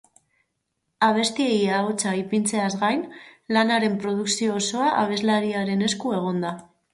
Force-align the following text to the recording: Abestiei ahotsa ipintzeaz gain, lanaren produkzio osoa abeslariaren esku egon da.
Abestiei 1.07 1.59
ahotsa 1.79 2.13
ipintzeaz 2.21 2.69
gain, 2.85 3.03
lanaren 3.59 3.99
produkzio 4.07 4.57
osoa 4.63 4.89
abeslariaren 5.03 5.87
esku 5.91 6.17
egon 6.23 6.43
da. 6.49 6.57